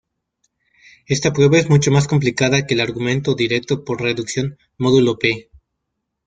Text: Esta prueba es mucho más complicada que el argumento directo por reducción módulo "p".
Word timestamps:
Esta 1.05 1.31
prueba 1.31 1.59
es 1.59 1.69
mucho 1.69 1.91
más 1.91 2.07
complicada 2.07 2.65
que 2.65 2.73
el 2.73 2.79
argumento 2.79 3.35
directo 3.35 3.85
por 3.85 4.01
reducción 4.01 4.57
módulo 4.79 5.19
"p". 5.19 5.51